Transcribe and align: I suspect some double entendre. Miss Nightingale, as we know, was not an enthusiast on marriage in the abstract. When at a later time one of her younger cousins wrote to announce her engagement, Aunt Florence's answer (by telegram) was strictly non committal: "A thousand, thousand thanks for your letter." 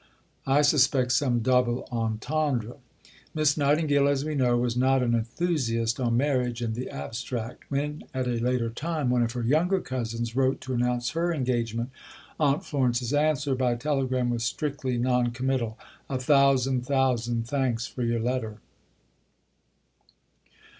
I 0.47 0.63
suspect 0.63 1.11
some 1.11 1.41
double 1.41 1.87
entendre. 1.91 2.77
Miss 3.35 3.55
Nightingale, 3.55 4.07
as 4.07 4.25
we 4.25 4.33
know, 4.33 4.57
was 4.57 4.75
not 4.75 5.03
an 5.03 5.13
enthusiast 5.13 5.99
on 5.99 6.17
marriage 6.17 6.59
in 6.63 6.73
the 6.73 6.89
abstract. 6.89 7.65
When 7.69 8.05
at 8.11 8.25
a 8.25 8.39
later 8.39 8.71
time 8.71 9.11
one 9.11 9.21
of 9.21 9.33
her 9.33 9.43
younger 9.43 9.79
cousins 9.79 10.35
wrote 10.35 10.59
to 10.61 10.73
announce 10.73 11.11
her 11.11 11.31
engagement, 11.31 11.91
Aunt 12.39 12.65
Florence's 12.65 13.13
answer 13.13 13.53
(by 13.53 13.75
telegram) 13.75 14.31
was 14.31 14.43
strictly 14.43 14.97
non 14.97 15.29
committal: 15.29 15.77
"A 16.09 16.17
thousand, 16.17 16.83
thousand 16.87 17.47
thanks 17.47 17.85
for 17.85 18.01
your 18.01 18.21
letter." 18.21 18.57